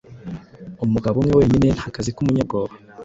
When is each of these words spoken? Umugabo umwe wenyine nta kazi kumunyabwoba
Umugabo 0.85 1.15
umwe 1.19 1.33
wenyine 1.39 1.67
nta 1.75 1.87
kazi 1.95 2.09
kumunyabwoba 2.15 2.73